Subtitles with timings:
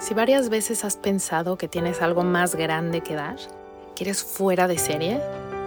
[0.00, 3.36] Si varias veces has pensado que tienes algo más grande que dar,
[3.94, 5.20] que eres fuera de serie,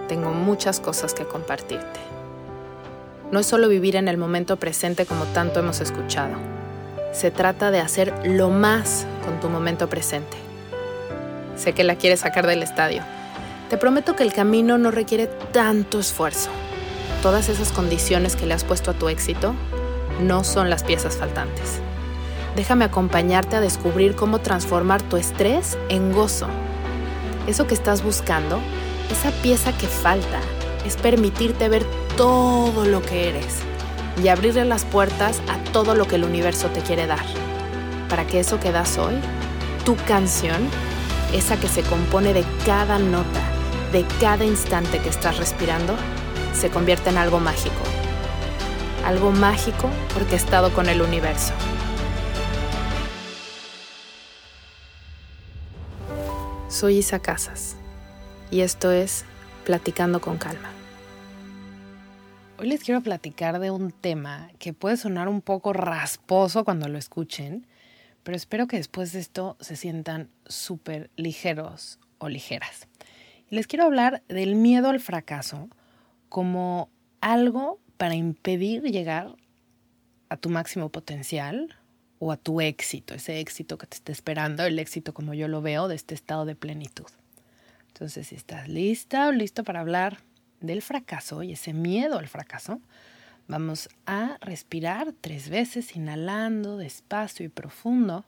[0.08, 2.00] tengo muchas cosas que compartirte.
[3.32, 6.34] No es solo vivir en el momento presente como tanto hemos escuchado.
[7.12, 10.36] Se trata de hacer lo más con tu momento presente.
[11.56, 13.04] Sé que la quieres sacar del estadio.
[13.70, 16.50] Te prometo que el camino no requiere tanto esfuerzo.
[17.22, 19.54] Todas esas condiciones que le has puesto a tu éxito
[20.22, 21.84] no son las piezas faltantes.
[22.56, 26.48] Déjame acompañarte a descubrir cómo transformar tu estrés en gozo.
[27.48, 28.60] Eso que estás buscando,
[29.12, 30.40] esa pieza que falta,
[30.86, 31.84] es permitirte ver
[32.16, 33.58] todo lo que eres
[34.22, 37.26] y abrirle las puertas a todo lo que el universo te quiere dar.
[38.08, 39.16] Para que eso que das hoy,
[39.84, 40.70] tu canción,
[41.34, 43.42] esa que se compone de cada nota,
[43.92, 45.96] de cada instante que estás respirando,
[46.54, 47.82] se convierta en algo mágico.
[49.04, 51.54] Algo mágico porque he estado con el universo.
[56.84, 57.78] Soy Isa Casas
[58.52, 59.24] y esto es
[59.64, 60.70] Platicando con Calma.
[62.60, 66.98] Hoy les quiero platicar de un tema que puede sonar un poco rasposo cuando lo
[66.98, 67.66] escuchen,
[68.24, 72.90] pero espero que después de esto se sientan súper ligeros o ligeras.
[73.50, 75.70] les quiero hablar del miedo al fracaso
[76.28, 76.90] como
[77.22, 79.38] algo para impedir llegar
[80.28, 81.78] a tu máximo potencial
[82.24, 85.62] o a tu éxito, ese éxito que te está esperando, el éxito como yo lo
[85.62, 87.08] veo de este estado de plenitud.
[87.90, 90.20] Entonces, si estás lista o listo para hablar
[90.62, 92.80] del fracaso y ese miedo al fracaso,
[93.50, 98.24] vamos a respirar tres veces, inhalando despacio y profundo,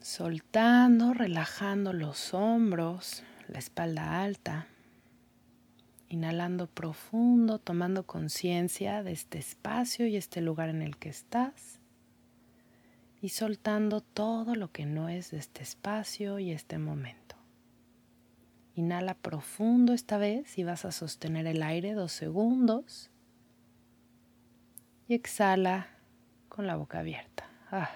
[0.00, 4.68] soltando, relajando los hombros, la espalda alta,
[6.12, 11.80] inhalando profundo, tomando conciencia de este espacio y este lugar en el que estás
[13.22, 17.36] y soltando todo lo que no es de este espacio y este momento.
[18.74, 23.10] Inhala profundo esta vez y vas a sostener el aire dos segundos.
[25.08, 25.88] Y exhala
[26.50, 27.48] con la boca abierta.
[27.70, 27.90] Ah.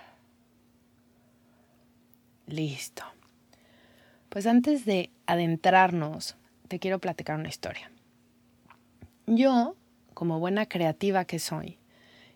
[2.46, 3.02] Listo.
[4.30, 6.36] Pues antes de adentrarnos,
[6.68, 7.90] te quiero platicar una historia.
[9.26, 9.74] Yo,
[10.14, 11.78] como buena creativa que soy,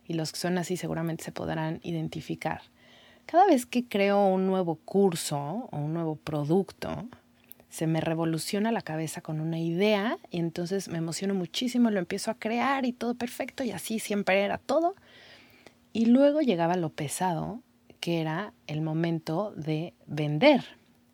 [0.05, 2.63] y los que son así seguramente se podrán identificar,
[3.27, 7.09] cada vez que creo un nuevo curso o un nuevo producto,
[7.69, 12.33] se me revoluciona la cabeza con una idea y entonces me emociono muchísimo, lo empiezo
[12.33, 14.97] a crear y todo perfecto y así siempre era todo.
[15.93, 17.63] Y luego llegaba lo pesado,
[18.01, 20.65] que era el momento de vender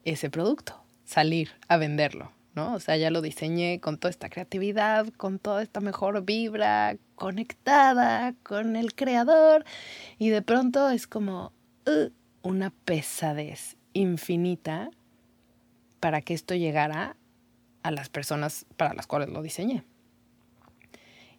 [0.04, 2.74] ese producto, salir a venderlo, ¿no?
[2.74, 8.34] O sea, ya lo diseñé con toda esta creatividad, con toda esta mejor vibra, conectada
[8.42, 9.64] con el creador
[10.18, 11.52] y de pronto es como
[11.86, 12.10] uh,
[12.42, 14.90] una pesadez infinita
[16.00, 17.16] para que esto llegara
[17.82, 19.84] a las personas para las cuales lo diseñé.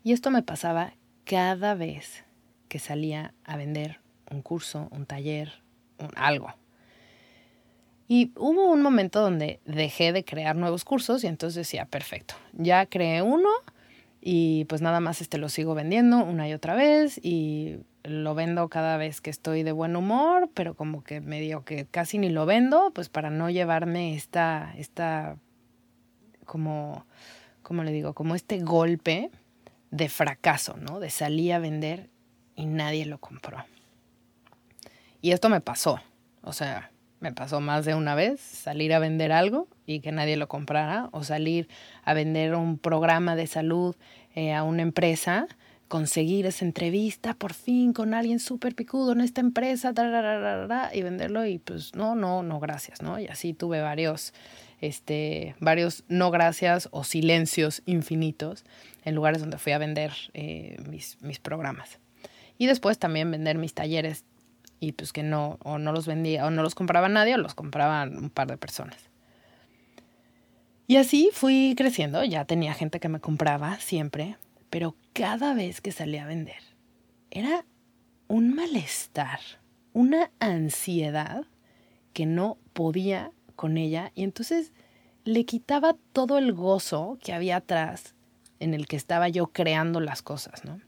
[0.04, 0.94] Y esto me pasaba
[1.26, 2.24] cada vez
[2.70, 5.64] que salía a vender un curso, un taller,
[5.98, 6.54] un algo.
[8.08, 12.86] Y hubo un momento donde dejé de crear nuevos cursos y entonces decía, perfecto, ya
[12.86, 13.50] creé uno
[14.22, 18.70] y pues nada más este lo sigo vendiendo una y otra vez y lo vendo
[18.70, 22.46] cada vez que estoy de buen humor, pero como que medio que casi ni lo
[22.46, 25.38] vendo, pues para no llevarme esta, esta,
[26.46, 27.06] como,
[27.62, 29.30] como le digo, como este golpe
[29.92, 31.00] de fracaso, ¿no?
[31.00, 32.10] De salir a vender
[32.56, 33.66] y nadie lo compró.
[35.22, 36.00] Y esto me pasó,
[36.42, 40.38] o sea, me pasó más de una vez salir a vender algo y que nadie
[40.38, 41.68] lo comprara, o salir
[42.04, 43.96] a vender un programa de salud
[44.36, 45.48] eh, a una empresa
[45.88, 49.94] conseguir esa entrevista por fin con alguien súper picudo en esta empresa
[50.94, 53.20] y venderlo y pues no, no, no, gracias, ¿no?
[53.20, 54.34] Y así tuve varios,
[54.82, 58.66] este, varios no gracias o silencios infinitos
[59.06, 62.00] en lugares donde fui a vender eh, mis, mis programas.
[62.58, 64.26] Y después también vender mis talleres
[64.80, 67.56] y pues que no, o no los vendía, o no los compraba nadie, o los
[67.56, 69.10] compraban un par de personas.
[70.88, 74.38] Y así fui creciendo, ya tenía gente que me compraba siempre,
[74.70, 76.62] pero cada vez que salía a vender
[77.30, 77.66] era
[78.28, 79.40] un malestar,
[79.94, 81.46] una ansiedad
[82.14, 84.72] que no podía con ella y entonces
[85.26, 88.16] le quitaba todo el gozo que había atrás
[88.60, 90.80] en el que estaba yo creando las cosas, ¿no?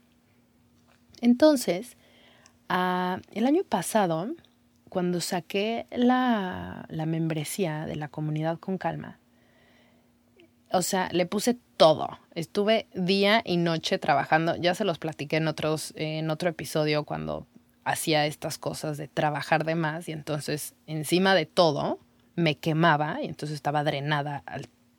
[1.20, 1.96] Entonces,
[2.70, 4.34] ah, el año pasado,
[4.88, 9.18] cuando saqué la, la membresía de la comunidad con calma,
[10.72, 12.18] o sea, le puse todo.
[12.34, 14.56] Estuve día y noche trabajando.
[14.56, 17.46] Ya se los platiqué en, otros, en otro episodio cuando
[17.84, 21.98] hacía estas cosas de trabajar de más y entonces encima de todo
[22.36, 24.44] me quemaba y entonces estaba drenada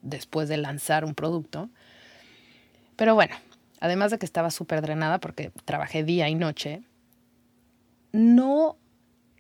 [0.02, 1.70] después de lanzar un producto.
[2.98, 3.36] Pero bueno,
[3.80, 6.84] además de que estaba súper drenada porque trabajé día y noche,
[8.12, 8.78] no,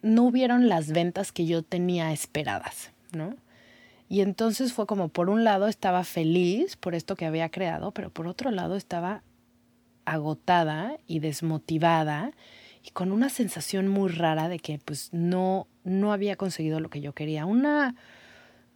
[0.01, 3.35] no hubieron las ventas que yo tenía esperadas, ¿no?
[4.09, 8.09] Y entonces fue como, por un lado estaba feliz por esto que había creado, pero
[8.09, 9.23] por otro lado estaba
[10.03, 12.33] agotada y desmotivada
[12.83, 16.99] y con una sensación muy rara de que pues no, no había conseguido lo que
[16.99, 17.45] yo quería.
[17.45, 17.95] Una,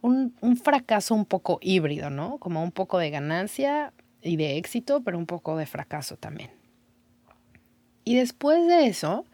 [0.01, 2.38] un, un fracaso un poco híbrido, ¿no?
[2.38, 6.51] Como un poco de ganancia y de éxito, pero un poco de fracaso también.
[8.06, 9.25] Y después de eso,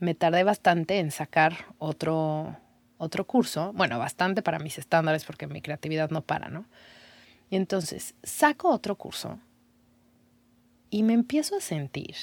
[0.00, 2.56] me tardé bastante en sacar otro,
[2.98, 3.72] otro curso.
[3.74, 6.66] Bueno, bastante para mis estándares porque mi creatividad no para, ¿no?
[7.50, 9.38] Y entonces saco otro curso
[10.90, 12.14] y me empiezo a sentir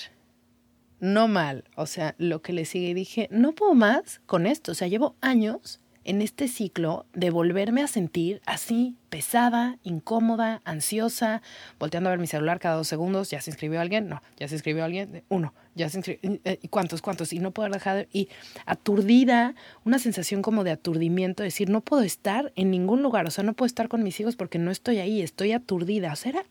[0.99, 4.75] no mal, o sea, lo que le sigue, dije, no puedo más con esto, o
[4.75, 11.41] sea, llevo años en este ciclo de volverme a sentir así, pesada, incómoda, ansiosa,
[11.79, 14.55] volteando a ver mi celular cada dos segundos, ya se inscribió alguien, no, ya se
[14.55, 17.33] inscribió alguien, uno, ya se inscribió, eh, ¿y cuántos, cuántos?
[17.33, 18.29] Y no puedo dejar, y
[18.65, 23.43] aturdida, una sensación como de aturdimiento, decir, no puedo estar en ningún lugar, o sea,
[23.43, 26.45] no puedo estar con mis hijos porque no estoy ahí, estoy aturdida, o sea, era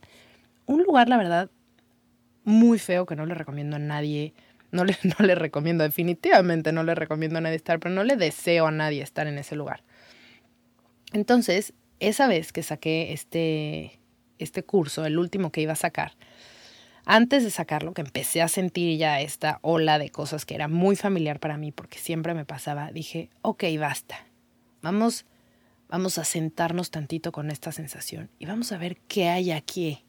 [0.67, 1.51] un lugar, la verdad,
[2.43, 4.35] muy feo que no le recomiendo a nadie.
[4.75, 8.67] No le, no recomiendo, definitivamente no le recomiendo a nadie estar, pero no le deseo
[8.67, 9.83] a nadie estar en ese lugar.
[11.13, 13.99] Entonces, esa vez que saqué este,
[14.39, 16.13] este curso, el último que iba a sacar,
[17.07, 20.97] antes de sacarlo, que empecé a sentir ya esta ola de cosas que era muy
[20.97, 24.27] familiar para mí, porque siempre me pasaba, dije, ok, basta.
[24.83, 25.27] Vamos,
[25.89, 30.05] vamos a sentarnos tantito con esta sensación y vamos a ver qué hay aquí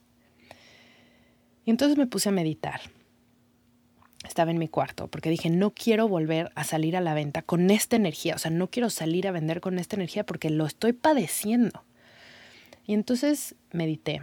[1.66, 2.80] y entonces me puse a meditar.
[4.26, 7.70] Estaba en mi cuarto porque dije, no quiero volver a salir a la venta con
[7.70, 10.92] esta energía, o sea, no quiero salir a vender con esta energía porque lo estoy
[10.92, 11.84] padeciendo.
[12.86, 14.22] Y entonces medité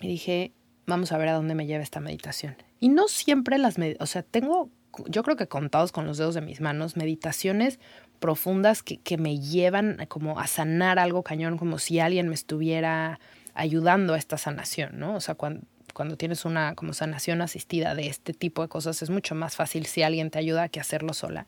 [0.00, 0.52] y dije,
[0.86, 2.56] vamos a ver a dónde me lleva esta meditación.
[2.80, 4.70] Y no siempre las, o sea, tengo,
[5.06, 7.78] yo creo que contados con los dedos de mis manos, meditaciones
[8.20, 13.20] profundas que, que me llevan como a sanar algo cañón, como si alguien me estuviera
[13.54, 15.16] ayudando a esta sanación, ¿no?
[15.16, 15.66] O sea, cuando,
[15.98, 19.84] cuando tienes una como sanación asistida de este tipo de cosas es mucho más fácil
[19.84, 21.44] si alguien te ayuda que hacerlo sola.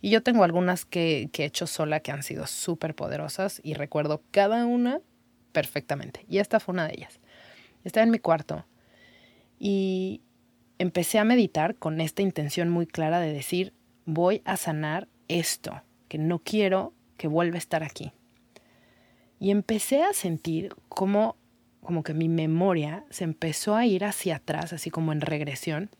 [0.00, 3.74] Y yo tengo algunas que, que he hecho sola que han sido súper poderosas y
[3.74, 5.02] recuerdo cada una
[5.52, 6.24] perfectamente.
[6.30, 7.20] Y esta fue una de ellas.
[7.84, 8.64] Estaba en mi cuarto
[9.58, 10.22] y
[10.78, 13.74] empecé a meditar con esta intención muy clara de decir,
[14.06, 18.12] voy a sanar esto, que no quiero que vuelva a estar aquí.
[19.38, 21.36] Y empecé a sentir cómo
[21.82, 25.90] como que mi memoria se empezó a ir hacia atrás, así como en regresión,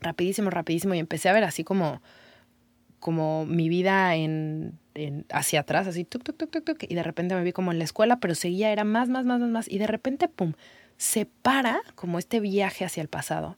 [0.00, 2.02] rapidísimo, rapidísimo, y empecé a ver así como,
[3.00, 4.78] como mi vida en,
[5.30, 7.84] hacia atrás, así, tuk, tuk, tuk, tuk, y de repente me vi como en la
[7.84, 10.52] escuela, pero seguía, era más, más, más, más, más, y de repente, pum,
[10.96, 13.56] se para como este viaje hacia el pasado.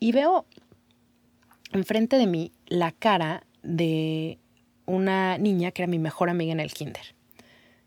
[0.00, 0.46] Y veo
[1.72, 4.38] enfrente de mí la cara de
[4.86, 7.13] una niña que era mi mejor amiga en el kinder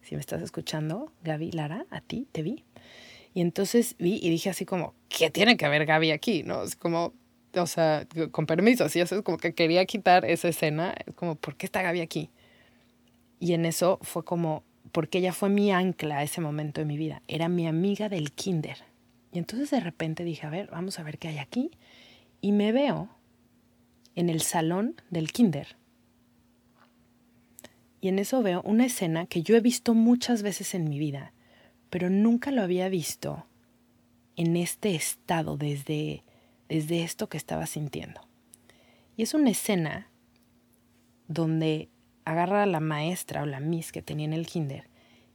[0.08, 2.64] si me estás escuchando, Gaby, Lara, a ti, te vi.
[3.34, 6.44] Y entonces vi y dije así como, ¿qué tiene que ver Gaby aquí?
[6.44, 6.64] ¿No?
[6.64, 7.14] Es como,
[7.54, 11.66] o sea, con permiso, así es como que quería quitar esa escena, como, ¿por qué
[11.66, 12.30] está Gaby aquí?
[13.42, 16.98] Y en eso fue como, porque ella fue mi ancla a ese momento de mi
[16.98, 18.78] vida, era mi amiga del kinder.
[19.34, 21.70] Y entonces de repente dije, a ver, vamos a ver qué hay aquí.
[22.40, 23.10] Y me veo
[24.16, 25.76] en el salón del kinder
[28.02, 31.34] y en eso veo una escena que yo he visto muchas veces en mi vida,
[31.90, 33.46] pero nunca lo había visto
[34.36, 36.24] en este estado desde,
[36.70, 38.22] desde esto que estaba sintiendo.
[39.16, 40.10] Y es una escena
[41.28, 41.90] donde
[42.24, 44.88] agarra a la maestra o la miss que tenía en el kinder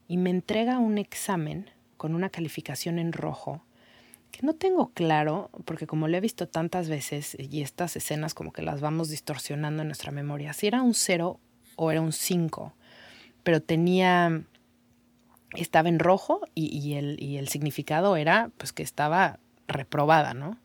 [0.07, 3.65] y me entrega un examen con una calificación en rojo
[4.31, 8.53] que no tengo claro, porque como lo he visto tantas veces y estas escenas como
[8.53, 11.39] que las vamos distorsionando en nuestra memoria, si era un cero
[11.77, 12.73] o era un 5,
[13.43, 14.43] pero tenía,
[15.55, 19.39] estaba en rojo y, el, y el significado era pues que estaba
[19.69, 20.59] reprobada, ¿no?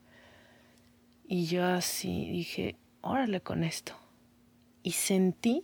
[1.28, 3.94] Y yo así dije, órale con esto.
[4.84, 5.64] Y sentí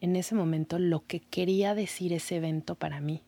[0.00, 3.22] en ese momento lo que quería decir ese evento para mí.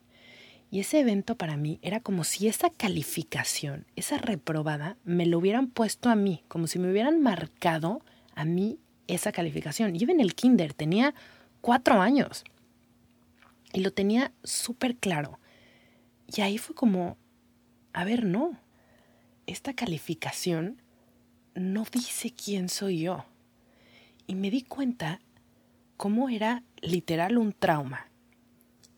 [0.70, 5.68] Y ese evento para mí era como si esa calificación, esa reprobada, me lo hubieran
[5.68, 8.02] puesto a mí, como si me hubieran marcado
[8.34, 9.94] a mí esa calificación.
[9.94, 11.14] Yo en el kinder tenía
[11.64, 12.44] cuatro años.
[13.72, 15.40] Y lo tenía súper claro.
[16.28, 17.16] Y ahí fue como,
[17.94, 18.60] a ver, no,
[19.46, 20.82] esta calificación
[21.54, 23.24] no dice quién soy yo.
[24.26, 25.20] y me di cuenta
[25.96, 28.08] cómo era literal un trauma.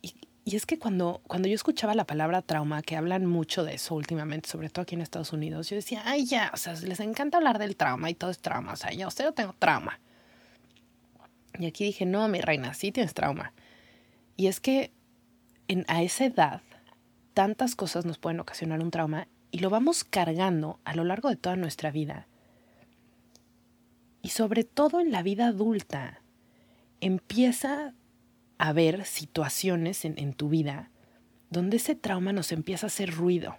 [0.03, 0.15] Y,
[0.57, 4.49] es que cuando, cuando yo escuchaba la palabra trauma, que hablan mucho de eso últimamente,
[4.49, 7.59] sobre todo aquí en Estados Unidos, yo decía, ay ya, o sea, les encanta hablar
[7.59, 10.01] del trauma y todo es trauma, o sea, yo, usted no tengo trauma.
[11.59, 13.53] Y aquí dije, no, mi reina, sí tienes trauma.
[14.37, 14.93] Y es que
[15.69, 16.63] en, a esa edad,
[17.35, 21.37] tantas cosas nos pueden ocasionar un trauma y lo vamos cargando a lo largo de
[21.37, 22.27] toda nuestra vida.
[24.23, 26.21] Y sobre todo en la vida adulta,
[27.01, 27.95] empieza
[28.59, 30.91] a haber situaciones en, en tu vida
[31.51, 33.57] donde ese trauma nos empieza a hacer ruido.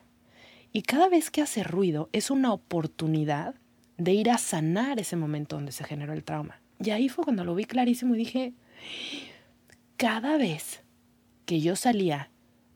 [0.74, 3.56] Y cada vez que hace ruido es una oportunidad
[3.98, 6.62] de ir a sanar ese momento donde se generó el trauma.
[6.84, 8.54] Y ahí fue cuando lo vi clarísimo y dije,
[9.98, 10.84] cada vez
[11.46, 12.30] que yo salía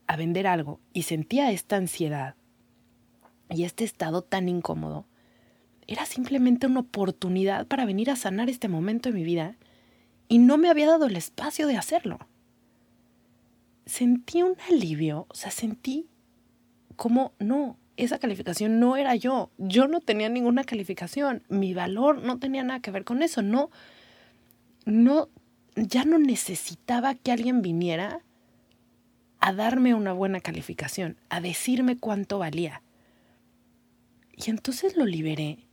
[0.06, 2.34] a vender algo y sentía esta ansiedad
[3.48, 5.06] y este estado tan incómodo,
[5.86, 9.56] era simplemente una oportunidad para venir a sanar este momento de mi vida
[10.28, 12.18] y no me había dado el espacio de hacerlo.
[13.84, 16.08] Sentí un alivio, o sea, sentí
[16.96, 22.38] como, no, esa calificación no era yo, yo no tenía ninguna calificación, mi valor no
[22.38, 23.70] tenía nada que ver con eso, no,
[24.84, 25.28] no,
[25.76, 28.20] ya no necesitaba que alguien viniera
[29.40, 32.82] a darme una buena calificación, a decirme cuánto valía.
[34.36, 35.66] Y entonces lo liberé.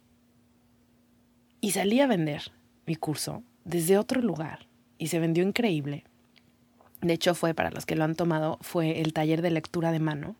[1.61, 2.51] Y salí a vender
[2.85, 6.03] mi curso desde otro lugar y se vendió increíble.
[7.01, 9.99] De hecho fue, para los que lo han tomado, fue el taller de lectura de
[9.99, 10.35] mano,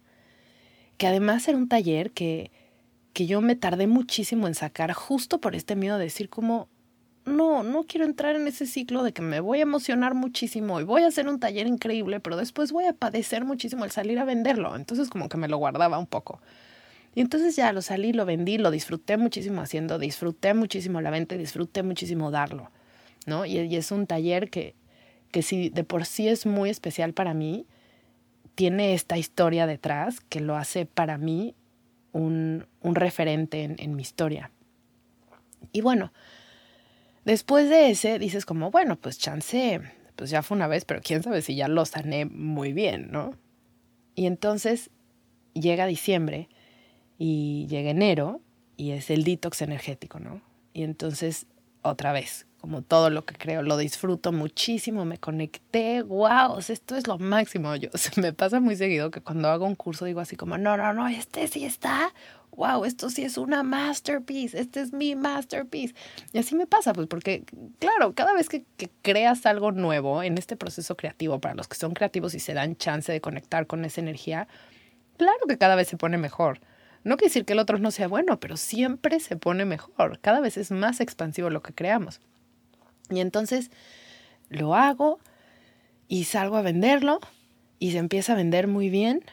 [1.00, 2.52] que además era un taller que,
[3.14, 6.68] que yo me tardé muchísimo en sacar justo por este miedo de decir como,
[7.24, 10.84] no, no quiero entrar en ese ciclo de que me voy a emocionar muchísimo y
[10.84, 14.26] voy a hacer un taller increíble, pero después voy a padecer muchísimo al salir a
[14.26, 14.76] venderlo.
[14.76, 16.42] Entonces como que me lo guardaba un poco.
[17.16, 21.36] Y entonces ya lo salí, lo vendí, lo disfruté muchísimo haciendo, disfruté muchísimo la venta
[21.36, 22.72] y disfruté muchísimo darlo,
[23.26, 23.46] ¿no?
[23.46, 24.76] Y, es un taller que,
[25.32, 27.66] que si de por sí es muy especial para mí,
[28.56, 31.56] tiene esta historia detrás que lo hace para mí
[32.12, 34.52] un, un referente en, en mi historia.
[35.72, 36.12] Y bueno,
[37.30, 39.82] Después de ese dices como, bueno, pues chance,
[40.16, 43.36] pues ya fue una vez, pero quién sabe si ya lo sané muy bien, ¿no?
[44.16, 44.90] Y entonces
[45.54, 46.50] llega diciembre
[47.20, 48.42] y llega enero
[48.78, 50.42] y es el detox energético, ¿no?
[50.74, 51.46] Y entonces
[51.84, 57.08] otra vez, como todo lo que creo, lo disfruto muchísimo, me conecté, wow, esto es
[57.08, 57.76] lo máximo.
[57.76, 60.78] Yo, se me pasa muy seguido que cuando hago un curso digo así como, no,
[60.78, 62.14] no, no, este sí está
[62.60, 65.96] wow, esto sí es una masterpiece, este es mi masterpiece.
[66.34, 67.44] Y así me pasa, pues porque,
[67.80, 68.66] claro, cada vez que,
[69.02, 72.76] creas algo nuevo en este proceso creativo, para los que son creativos y se dan
[72.76, 74.48] chance de conectar con esa energía,
[75.18, 76.60] claro que cada vez se pone mejor.
[77.06, 80.20] No quiere decir que el otro no sea bueno, pero siempre se pone mejor.
[80.20, 82.20] Cada vez es más expansivo lo que creamos.
[83.10, 83.72] Y entonces
[84.50, 85.20] lo hago
[86.08, 87.20] y salgo a venderlo
[87.80, 89.24] y se empieza a vender muy bien,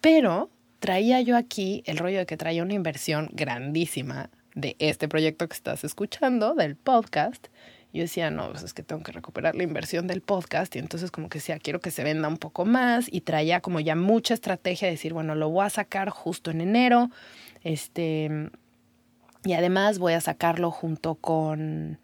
[0.00, 5.48] pero traía yo aquí el rollo de que traía una inversión grandísima de este proyecto
[5.48, 7.48] que estás escuchando, del podcast.
[7.92, 11.10] Yo decía, no, pues es que tengo que recuperar la inversión del podcast y entonces
[11.10, 14.34] como que decía, quiero que se venda un poco más y traía como ya mucha
[14.34, 17.10] estrategia de decir, bueno, lo voy a sacar justo en enero,
[17.62, 18.50] este,
[19.44, 21.98] y además voy a sacarlo junto con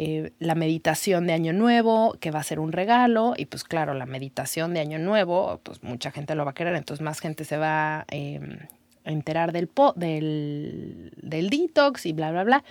[0.00, 3.94] eh, la meditación de Año Nuevo, que va a ser un regalo, y pues claro,
[3.94, 7.44] la meditación de Año Nuevo, pues mucha gente lo va a querer, entonces más gente
[7.44, 8.60] se va em,
[9.04, 12.64] a enterar del, del, del detox y bla, bla, bla.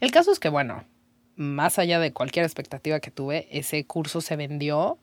[0.00, 0.84] El caso es que, bueno,
[1.36, 4.96] más allá de cualquier expectativa que tuve, ese curso se vendió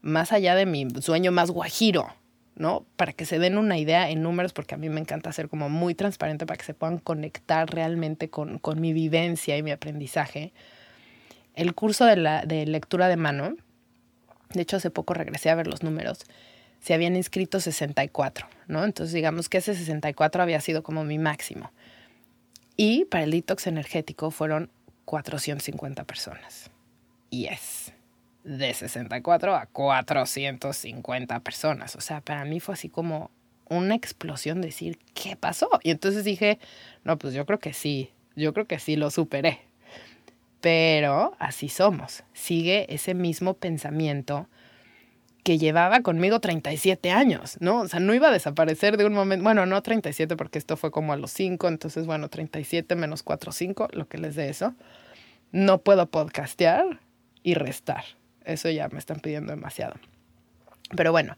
[0.00, 2.08] más allá de mi sueño más guajiro,
[2.56, 2.86] ¿no?
[2.96, 5.68] Para que se den una idea en números, porque a mí me encanta ser como
[5.68, 10.52] muy transparente para que se puedan conectar realmente con, con mi vivencia y mi aprendizaje
[11.60, 13.54] el curso de, la, de lectura de mano,
[14.54, 16.24] de hecho hace poco regresé a ver los números,
[16.80, 18.84] se habían inscrito 64, ¿no?
[18.84, 21.70] Entonces digamos que ese 64 había sido como mi máximo.
[22.76, 24.70] Y para el detox energético fueron
[25.04, 26.70] 450 personas.
[27.28, 27.92] Y es
[28.42, 31.94] de 64 a 450 personas.
[31.94, 33.30] O sea, para mí fue así como
[33.68, 35.68] una explosión decir, ¿qué pasó?
[35.82, 36.58] Y entonces dije,
[37.04, 39.60] no, pues yo creo que sí, yo creo que sí lo superé,
[40.60, 42.24] pero así somos.
[42.32, 44.48] Sigue ese mismo pensamiento
[45.42, 47.80] que llevaba conmigo 37 años, ¿no?
[47.80, 50.90] O sea, no iba a desaparecer de un momento, bueno, no 37 porque esto fue
[50.90, 54.74] como a los 5, entonces bueno, 37 menos 4, 5, lo que les dé eso.
[55.52, 57.00] No puedo podcastear
[57.42, 58.04] y restar.
[58.44, 59.94] Eso ya me están pidiendo demasiado.
[60.96, 61.36] Pero bueno,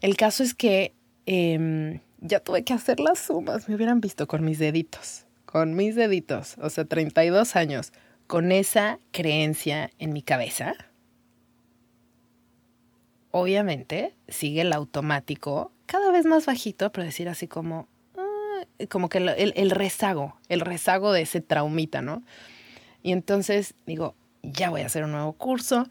[0.00, 0.94] el caso es que
[1.26, 5.96] em, ya tuve que hacer las sumas, me hubieran visto con mis deditos, con mis
[5.96, 7.92] deditos, o sea, 32 años,
[8.32, 10.72] con esa creencia en mi cabeza,
[13.30, 19.18] obviamente sigue el automático, cada vez más bajito, pero decir así como, ah", como que
[19.18, 22.22] el, el, rezago, el rezago de ese traumita, ¿no?
[23.02, 25.86] Y entonces digo, ya voy a hacer un nuevo curso.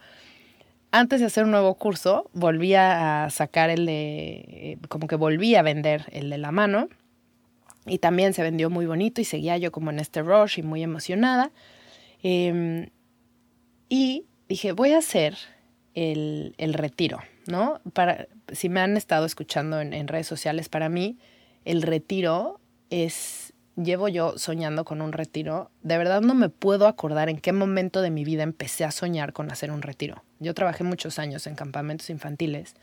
[0.89, 5.53] Antes de hacer un nuevo curso, volví a sacar el de, eh, como que volví
[5.53, 6.89] a vender el de la mano.
[7.85, 10.81] Y también se vendió muy bonito y seguía yo como en este rush y muy
[10.81, 11.51] emocionada.
[12.23, 12.89] Em,
[13.89, 15.37] y dije, voy a hacer
[15.93, 17.19] el, el retiro.
[17.47, 17.81] ¿no?
[17.93, 21.17] Para, si me han estado escuchando en, redes sociales, para mí
[21.65, 22.59] el retiro
[22.89, 25.71] es, llevo yo soñando con un retiro.
[25.81, 29.33] De verdad no me puedo acordar en qué momento de mi vida empecé a soñar
[29.33, 30.23] con hacer un retiro.
[30.39, 32.75] Yo trabajé muchos años en campamentos infantiles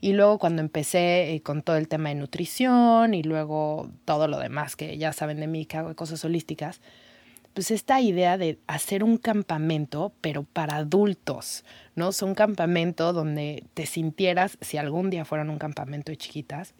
[0.00, 4.38] y luego cuando empecé eh, con todo el tema de nutrición y luego todo lo
[4.38, 6.80] demás que ya saben de mí, que hago cosas holísticas,
[7.56, 12.10] pues esta idea de hacer un campamento, pero para adultos, ¿no?
[12.10, 16.74] Es un campamento donde te sintieras, si algún día fueran un campamento de chiquitas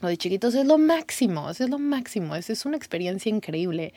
[0.00, 3.92] o de chiquitos, es lo máximo, es lo máximo, es, es una experiencia increíble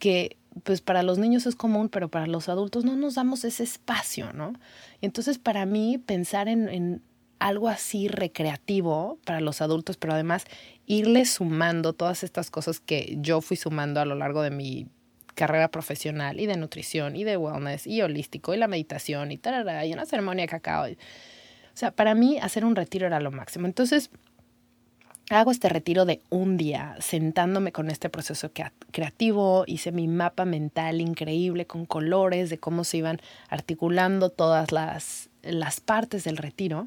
[0.00, 3.62] que pues para los niños es común, pero para los adultos no nos damos ese
[3.62, 4.54] espacio, ¿no?
[5.02, 7.00] Entonces para mí pensar en, en
[7.38, 10.46] algo así recreativo para los adultos, pero además
[10.86, 14.88] irle sumando todas estas cosas que yo fui sumando a lo largo de mi
[15.38, 19.86] carrera profesional y de nutrición y de wellness y holístico y la meditación y tarara,
[19.86, 20.86] y una ceremonia de cacao.
[20.86, 20.96] O
[21.74, 23.66] sea, para mí hacer un retiro era lo máximo.
[23.66, 24.10] Entonces,
[25.30, 28.50] hago este retiro de un día, sentándome con este proceso
[28.90, 35.30] creativo, hice mi mapa mental increíble con colores de cómo se iban articulando todas las,
[35.42, 36.84] las partes del retiro.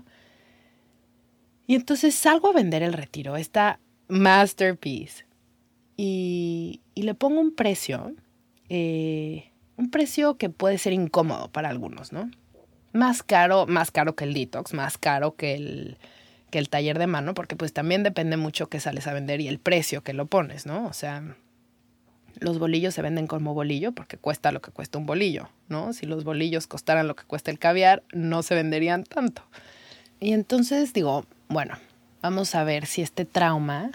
[1.68, 3.80] Y entonces salgo a vender el retiro, esta
[4.10, 5.26] masterpiece,
[5.96, 8.14] y, y le pongo un precio
[8.74, 12.32] eh, un precio que puede ser incómodo para algunos, ¿no?
[12.94, 15.98] Más caro, más caro que el detox, más caro que el,
[16.52, 19.50] que el taller de mano, porque pues también depende mucho qué sales a vender y
[19.50, 20.86] el precio que lo pones, ¿no?
[20.86, 21.36] O sea,
[22.40, 25.92] los bolillos se venden como bolillo porque cuesta lo que cuesta un bolillo, ¿no?
[25.92, 29.42] Si los bolillos costaran lo que cuesta el caviar, no se venderían tanto.
[30.22, 31.78] Y entonces digo, bueno,
[32.22, 33.92] vamos a ver si este trauma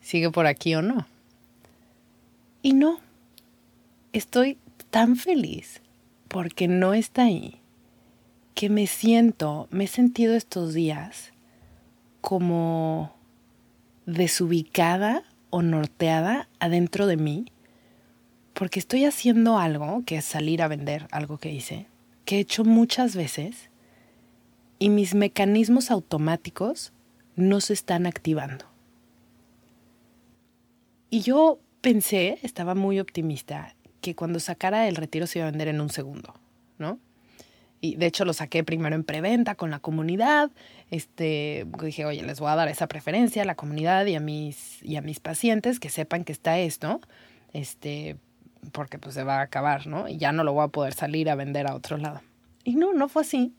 [0.00, 1.08] sigue por aquí o no.
[2.62, 3.00] Y no,
[4.18, 4.58] estoy
[4.90, 5.82] tan feliz
[6.28, 7.60] porque no está ahí,
[8.54, 11.32] que me siento, me he sentido estos días
[12.20, 13.14] como
[14.06, 17.46] desubicada o norteada adentro de mí,
[18.54, 21.86] porque estoy haciendo algo, que es salir a vender algo que hice,
[22.24, 23.70] que he hecho muchas veces,
[24.78, 26.92] y mis mecanismos automáticos
[27.34, 28.64] no se están activando.
[31.10, 33.75] Y yo pensé, estaba muy optimista,
[34.06, 36.34] que cuando sacara el retiro se iba a vender en un segundo,
[36.78, 37.00] ¿no?
[37.80, 40.50] Y de hecho lo saqué primero en preventa con la comunidad.
[40.90, 44.82] Este, dije, oye, les voy a dar esa preferencia a la comunidad y a mis,
[44.82, 47.00] y a mis pacientes que sepan que está esto,
[47.52, 48.16] este,
[48.70, 50.08] porque pues se va a acabar, ¿no?
[50.08, 52.22] Y ya no lo voy a poder salir a vender a otro lado.
[52.62, 53.54] Y no, no fue así.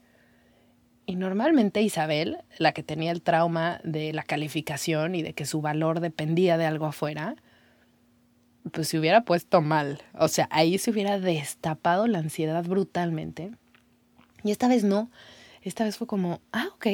[1.04, 5.60] Y normalmente Isabel, la que tenía el trauma de la calificación y de que su
[5.60, 7.36] valor dependía de algo afuera,
[8.72, 10.02] pues se hubiera puesto mal.
[10.14, 13.52] O sea, ahí se hubiera destapado la ansiedad brutalmente.
[14.42, 15.10] Y esta vez no.
[15.62, 16.86] Esta vez fue como, ah, ok.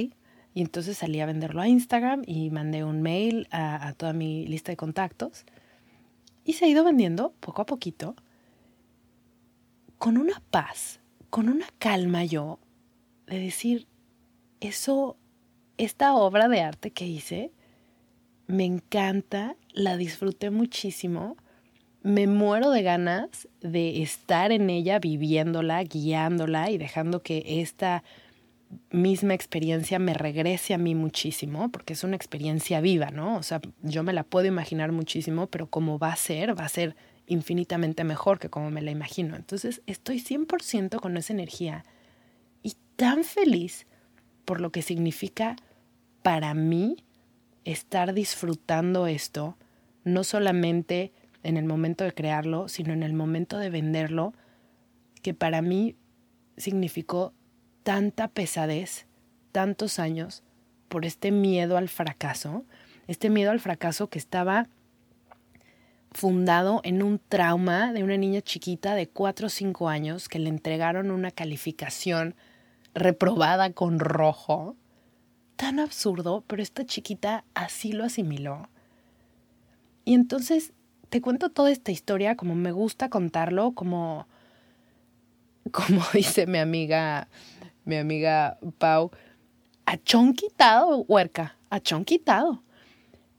[0.54, 4.46] Y entonces salí a venderlo a Instagram y mandé un mail a, a toda mi
[4.46, 5.44] lista de contactos.
[6.44, 8.14] Y se ha ido vendiendo poco a poquito.
[9.98, 11.00] Con una paz,
[11.30, 12.58] con una calma yo,
[13.26, 13.86] de decir,
[14.60, 15.16] eso,
[15.76, 17.52] esta obra de arte que hice,
[18.46, 21.36] me encanta, la disfruté muchísimo
[22.04, 28.04] me muero de ganas de estar en ella, viviéndola, guiándola y dejando que esta
[28.90, 33.36] misma experiencia me regrese a mí muchísimo, porque es una experiencia viva, ¿no?
[33.36, 36.68] O sea, yo me la puedo imaginar muchísimo, pero como va a ser, va a
[36.68, 36.94] ser
[37.26, 39.34] infinitamente mejor que como me la imagino.
[39.34, 41.86] Entonces, estoy 100% con esa energía
[42.62, 43.86] y tan feliz
[44.44, 45.56] por lo que significa
[46.22, 47.02] para mí
[47.64, 49.56] estar disfrutando esto,
[50.04, 51.12] no solamente
[51.44, 54.32] en el momento de crearlo, sino en el momento de venderlo,
[55.22, 55.96] que para mí
[56.56, 57.32] significó
[57.84, 59.06] tanta pesadez,
[59.52, 60.42] tantos años,
[60.88, 62.64] por este miedo al fracaso,
[63.06, 64.68] este miedo al fracaso que estaba
[66.12, 70.48] fundado en un trauma de una niña chiquita de 4 o 5 años que le
[70.48, 72.34] entregaron una calificación
[72.94, 74.76] reprobada con rojo.
[75.56, 78.68] Tan absurdo, pero esta chiquita así lo asimiló.
[80.04, 80.72] Y entonces
[81.14, 84.26] te cuento toda esta historia como me gusta contarlo, como
[85.70, 87.28] como dice mi amiga,
[87.84, 89.12] mi amiga Pau,
[89.86, 92.64] a chon quitado, huerca, a chon quitado.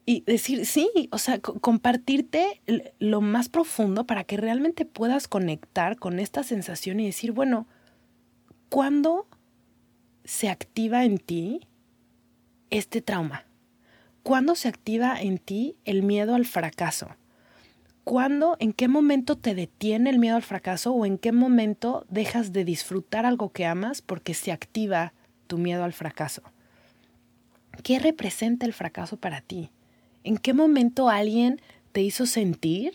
[0.05, 2.61] Y decir, sí, o sea, compartirte
[2.99, 7.67] lo más profundo para que realmente puedas conectar con esta sensación y decir, bueno,
[8.69, 9.27] ¿cuándo
[10.23, 11.67] se activa en ti
[12.69, 13.43] este trauma?
[14.23, 17.09] ¿Cuándo se activa en ti el miedo al fracaso?
[18.05, 22.53] ¿Cuándo, en qué momento te detiene el miedo al fracaso o en qué momento dejas
[22.53, 25.13] de disfrutar algo que amas porque se activa
[25.47, 26.43] tu miedo al fracaso?
[27.81, 29.71] ¿Qué representa el fracaso para ti?
[30.23, 31.59] ¿En qué momento alguien
[31.93, 32.93] te hizo sentir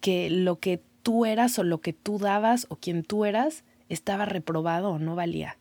[0.00, 4.24] que lo que tú eras o lo que tú dabas o quien tú eras estaba
[4.24, 5.56] reprobado o no valía?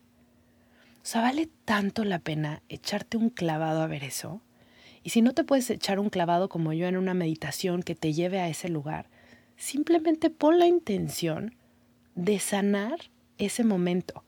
[1.03, 4.41] O sea, vale tanto la pena echarte un clavado a ver eso.
[5.05, 8.11] Y si no te puedes echar un clavado como yo en una meditación que te
[8.11, 9.07] lleve a ese lugar,
[9.55, 11.53] simplemente pon la intención
[12.15, 14.23] de sanar ese momento.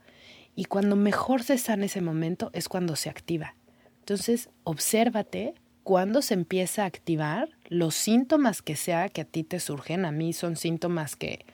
[0.55, 3.55] Y cuando mejor se sana ese momento es cuando se activa.
[4.01, 9.59] Entonces, obsérvate cuando se empieza a activar los síntomas que sea que a ti te
[9.59, 10.05] surgen.
[10.05, 11.47] A mí son síntomas que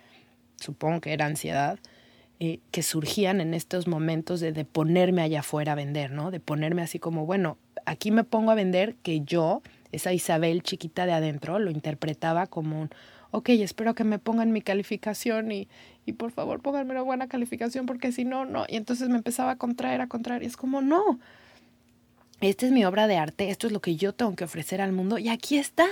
[0.57, 1.79] supongo que era ansiedad,
[2.41, 6.29] eh, que surgían en estos momentos de, de ponerme allá afuera a vender, ¿no?
[6.29, 11.05] De ponerme así como, bueno, aquí me pongo a vender que yo, esa Isabel chiquita
[11.05, 12.89] de adentro, lo interpretaba como un,
[13.31, 15.67] ok, espero que me pongan mi calificación y,
[16.05, 18.65] y por favor pónganme una buena calificación porque si no, no.
[18.67, 21.19] Y entonces me empezaba a contraer, a contraer y es como, no,
[22.41, 24.91] esta es mi obra de arte, esto es lo que yo tengo que ofrecer al
[24.91, 25.87] mundo y aquí está.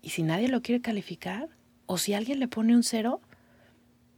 [0.00, 1.48] Y si nadie lo quiere calificar
[1.86, 3.20] o si alguien le pone un cero,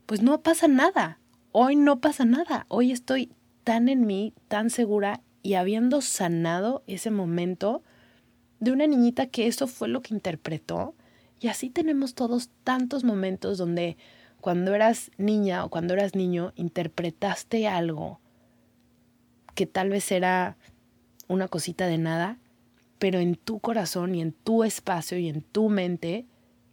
[0.05, 1.19] pues no pasa nada.
[1.51, 2.65] Hoy no pasa nada.
[2.67, 3.31] Hoy estoy
[3.63, 7.83] tan en mí, tan segura y habiendo sanado ese momento
[8.59, 10.95] de una niñita que eso fue lo que interpretó.
[11.39, 13.97] Y así tenemos todos tantos momentos donde
[14.41, 18.19] cuando eras niña o cuando eras niño interpretaste algo
[19.55, 20.57] que tal vez era
[21.27, 22.37] una cosita de nada,
[22.97, 26.25] pero en tu corazón y en tu espacio y en tu mente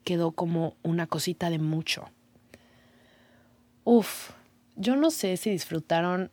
[0.04, 2.08] quedó como una cosita de mucho.
[3.84, 4.30] Uf,
[4.76, 6.30] yo no sé si disfrutaron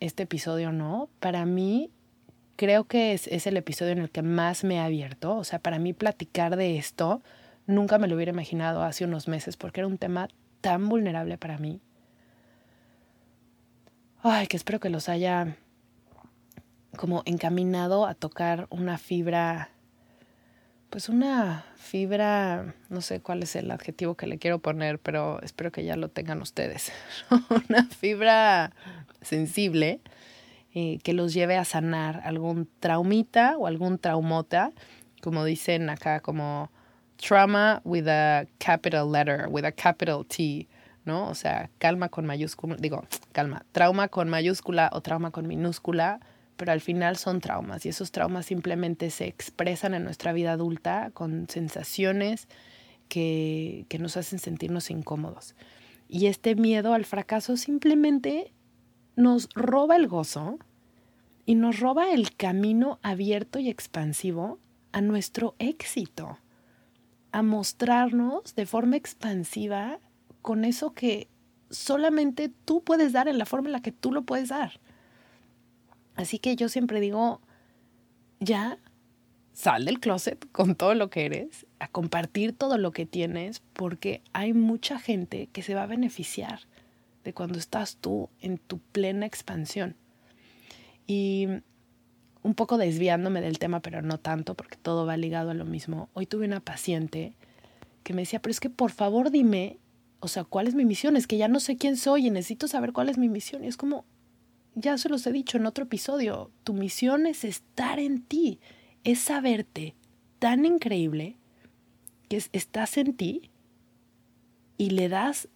[0.00, 1.90] este episodio no, para mí
[2.56, 5.36] creo que es, es, el episodio en el que más me ha abierto.
[5.36, 7.22] O sea, para mí platicar de esto
[7.66, 10.28] nunca me lo hubiera imaginado hace unos meses porque era un tema
[10.60, 11.80] tan vulnerable para mí.
[14.22, 15.56] Ay, que espero que los haya
[16.96, 19.70] como encaminado a tocar una fibra,
[20.96, 25.70] pues una fibra, no sé cuál es el adjetivo que le quiero poner, pero espero
[25.70, 26.90] que ya lo tengan ustedes.
[27.68, 28.72] una fibra
[29.20, 30.00] sensible
[30.72, 34.72] eh, que los lleve a sanar algún traumita o algún traumota,
[35.20, 36.70] como dicen acá, como
[37.18, 40.66] trauma with a capital letter, with a capital T,
[41.04, 41.28] ¿no?
[41.28, 46.20] O sea, calma con mayúscula, digo, calma, trauma con mayúscula o trauma con minúscula,
[46.56, 51.10] pero al final son traumas y esos traumas simplemente se expresan en nuestra vida adulta
[51.12, 52.48] con sensaciones
[53.08, 55.54] que, que nos hacen sentirnos incómodos.
[56.08, 58.52] Y este miedo al fracaso simplemente
[59.16, 60.58] nos roba el gozo
[61.46, 64.58] y nos roba el camino abierto y expansivo
[64.92, 66.38] a nuestro éxito,
[67.32, 70.00] a mostrarnos de forma expansiva
[70.42, 71.28] con eso que
[71.70, 74.80] solamente tú puedes dar en la forma en la que tú lo puedes dar.
[76.16, 77.40] Así que yo siempre digo,
[78.40, 78.78] ya
[79.52, 84.22] sal del closet con todo lo que eres, a compartir todo lo que tienes, porque
[84.32, 86.60] hay mucha gente que se va a beneficiar
[87.24, 89.96] de cuando estás tú en tu plena expansión.
[91.06, 91.48] Y
[92.42, 96.08] un poco desviándome del tema, pero no tanto, porque todo va ligado a lo mismo.
[96.12, 97.34] Hoy tuve una paciente
[98.02, 99.78] que me decía, pero es que por favor dime,
[100.20, 101.16] o sea, ¿cuál es mi misión?
[101.16, 103.64] Es que ya no sé quién soy y necesito saber cuál es mi misión.
[103.64, 104.04] Y es como,
[104.76, 108.60] ya se los he dicho en otro episodio, tu misión es estar en ti,
[109.04, 109.96] es saberte
[110.38, 111.38] tan increíble
[112.28, 113.50] que estás en ti
[114.76, 115.48] y le das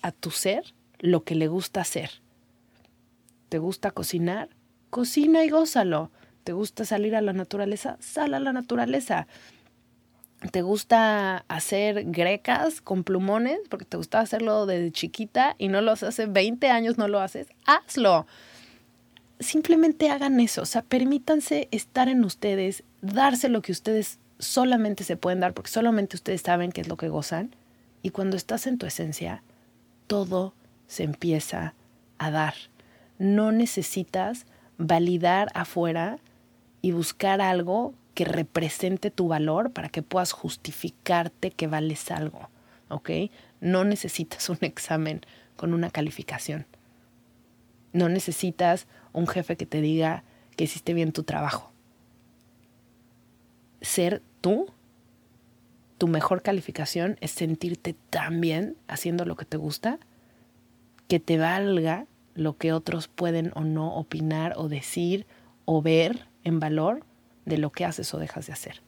[0.00, 2.22] a tu ser lo que le gusta hacer.
[3.48, 4.48] ¿Te gusta cocinar?
[4.90, 6.12] Cocina y gózalo.
[6.44, 7.96] ¿Te gusta salir a la naturaleza?
[7.98, 9.26] Sal a la naturaleza.
[10.52, 13.58] ¿Te gusta hacer grecas con plumones?
[13.68, 17.20] Porque te gusta hacerlo desde chiquita y no lo haces hace 20 años, no lo
[17.20, 17.48] haces.
[17.66, 18.26] Hazlo
[19.40, 25.16] simplemente hagan eso, o sea, permítanse estar en ustedes, darse lo que ustedes solamente se
[25.16, 27.54] pueden dar, porque solamente ustedes saben qué es lo que gozan.
[28.02, 29.42] Y cuando estás en tu esencia,
[30.06, 30.54] todo
[30.86, 31.74] se empieza
[32.18, 32.54] a dar.
[33.18, 34.46] No necesitas
[34.78, 36.18] validar afuera
[36.82, 42.48] y buscar algo que represente tu valor para que puedas justificarte que vales algo,
[42.88, 43.10] ¿ok?
[43.60, 45.20] No necesitas un examen
[45.56, 46.66] con una calificación.
[47.92, 50.24] No necesitas un jefe que te diga
[50.56, 51.70] que hiciste bien tu trabajo.
[53.80, 54.72] Ser tú,
[55.98, 59.98] tu mejor calificación es sentirte tan bien haciendo lo que te gusta
[61.08, 65.26] que te valga lo que otros pueden o no opinar o decir
[65.64, 67.04] o ver en valor
[67.46, 68.82] de lo que haces o dejas de hacer.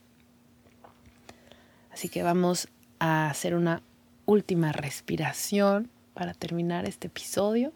[1.91, 3.81] Así que vamos a hacer una
[4.25, 7.73] última respiración para terminar este episodio.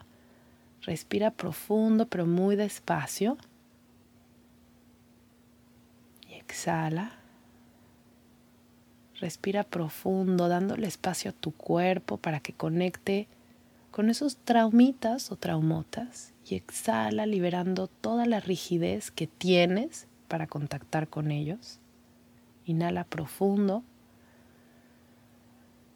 [0.85, 3.37] Respira profundo pero muy despacio.
[6.29, 7.13] Y exhala.
[9.19, 13.27] Respira profundo, dándole espacio a tu cuerpo para que conecte
[13.89, 21.07] con esos traumitas o traumotas y exhala liberando toda la rigidez que tienes para contactar
[21.07, 21.79] con ellos.
[22.65, 23.83] Inhala profundo.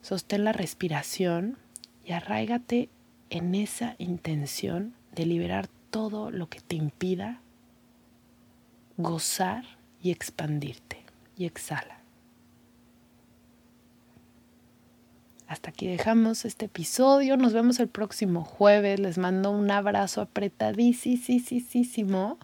[0.00, 1.58] Sostén la respiración
[2.04, 2.88] y arraigate
[3.30, 7.40] en esa intención de liberar todo lo que te impida
[8.96, 9.64] gozar
[10.02, 11.04] y expandirte.
[11.36, 11.98] Y exhala.
[15.46, 17.36] Hasta aquí dejamos este episodio.
[17.36, 19.00] Nos vemos el próximo jueves.
[19.00, 22.38] Les mando un abrazo apretadísimo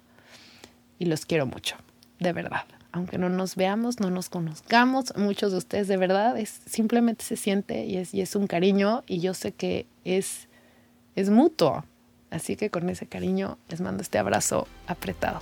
[0.98, 1.76] y los quiero mucho,
[2.18, 2.64] de verdad.
[2.92, 7.36] Aunque no nos veamos, no nos conozcamos, muchos de ustedes de verdad es simplemente se
[7.36, 10.45] siente y es, y es un cariño y yo sé que es,
[11.16, 11.84] es mutuo.
[12.30, 15.40] Así que con ese cariño les mando este abrazo apretado.